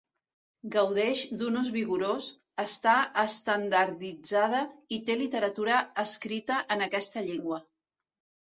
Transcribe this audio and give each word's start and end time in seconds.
Gaudeix 0.75 1.19
d'un 1.41 1.57
ús 1.59 1.67
vigorós, 1.75 2.29
està 2.63 2.95
estandarditzada 3.25 4.63
i 4.97 4.99
té 5.11 5.19
literatura 5.21 5.79
escrita 6.05 6.59
en 6.77 6.87
aquesta 6.89 7.25
llengua. 7.29 7.63